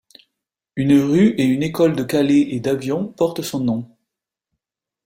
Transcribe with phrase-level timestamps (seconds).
[0.75, 3.97] Une rue et une école de Calais et d'Avion portent son nom.